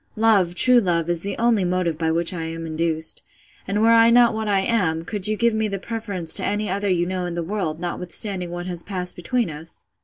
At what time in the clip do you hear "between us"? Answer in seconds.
9.15-9.85